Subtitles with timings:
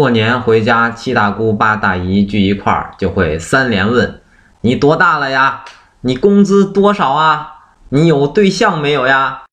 [0.00, 4.22] 过年回家七大姑八大姨聚一块儿就会三连问
[4.62, 5.62] 你多大了呀？
[6.00, 7.56] 你工资多少啊？
[7.90, 9.42] 你有对象没有呀？